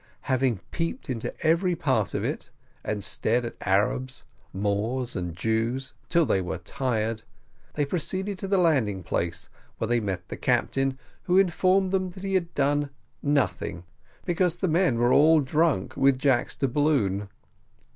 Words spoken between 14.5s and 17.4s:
the men were all drunk with Jack's doubloon.